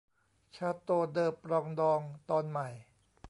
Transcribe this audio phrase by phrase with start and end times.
[0.55, 2.69] ชาโตว์เดอปรองดอง ตอนใหม่